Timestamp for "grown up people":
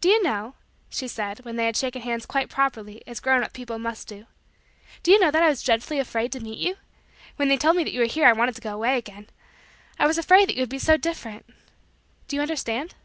3.20-3.78